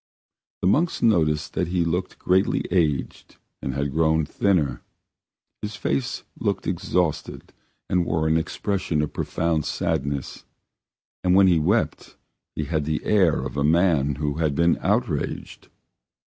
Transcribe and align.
The 0.63 0.67
monks 0.67 1.03
noticed 1.03 1.53
that 1.53 1.67
he 1.67 1.85
looked 1.85 2.17
greatly 2.17 2.63
aged 2.71 3.35
and 3.61 3.75
had 3.75 3.91
grown 3.91 4.25
thinner; 4.25 4.81
his 5.61 5.75
face 5.75 6.23
looked 6.39 6.65
exhausted 6.65 7.53
and 7.87 8.03
wore 8.03 8.27
an 8.27 8.35
expression 8.35 9.03
of 9.03 9.13
profound 9.13 9.63
sadness, 9.63 10.43
and 11.23 11.35
when 11.35 11.45
he 11.45 11.59
wept 11.59 12.17
he 12.55 12.63
had 12.63 12.85
the 12.85 13.05
air 13.05 13.45
of 13.45 13.55
a 13.57 13.63
man 13.63 14.15
who 14.15 14.37
has 14.37 14.53
been 14.53 14.79
outraged. 14.81 15.67